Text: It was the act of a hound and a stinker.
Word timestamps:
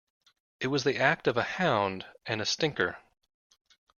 It 0.59 0.65
was 0.69 0.83
the 0.83 0.97
act 0.99 1.27
of 1.27 1.37
a 1.37 1.43
hound 1.43 2.07
and 2.25 2.41
a 2.41 2.45
stinker. 2.47 2.97